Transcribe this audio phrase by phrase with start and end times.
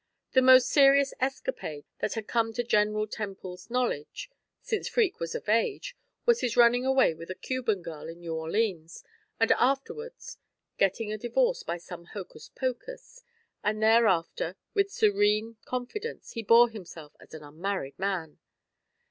[0.31, 5.47] The most serious escapade that had come to General Temple's knowledge since Freke was of
[5.47, 9.03] age was his running away with a Cuban girl in New Orleans,
[9.39, 10.13] and afterward
[10.79, 13.21] getting a divorce by some hocus pocus,
[13.63, 18.39] and thereafter, with serene confidence, he bore himself as an unmarried man.